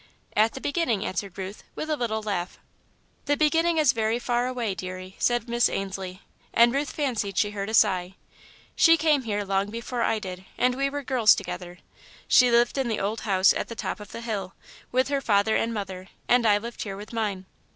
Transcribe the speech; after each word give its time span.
"At 0.35 0.53
the 0.55 0.61
beginning," 0.61 1.05
answered 1.05 1.37
Ruth, 1.37 1.63
with 1.75 1.87
a 1.87 1.95
little 1.95 2.23
laugh. 2.23 2.57
"The 3.25 3.37
beginning 3.37 3.77
is 3.77 3.91
very 3.93 4.17
far 4.17 4.47
away, 4.47 4.73
deary," 4.73 5.15
said 5.19 5.47
Miss 5.47 5.69
Ainslie, 5.69 6.23
and 6.55 6.73
Ruth 6.73 6.89
fancied 6.89 7.37
she 7.37 7.51
heard 7.51 7.69
a 7.69 7.75
sigh. 7.75 8.15
"She 8.75 8.97
came 8.97 9.21
here 9.21 9.43
long 9.43 9.69
before 9.69 10.01
I 10.01 10.17
did, 10.17 10.43
and 10.57 10.73
we 10.73 10.89
were 10.89 11.03
girls 11.03 11.35
together. 11.35 11.77
She 12.27 12.49
lived 12.49 12.79
in 12.79 12.87
the 12.87 12.99
old 12.99 13.21
house 13.21 13.53
at 13.53 13.67
the 13.67 13.75
top 13.75 13.99
of 13.99 14.11
the 14.11 14.21
hill, 14.21 14.55
with 14.91 15.09
her 15.09 15.21
father 15.21 15.55
and 15.55 15.71
mother, 15.71 16.07
and 16.27 16.47
I 16.47 16.57
lived 16.57 16.81
here 16.81 16.97
with 16.97 17.13
mine. 17.13 17.45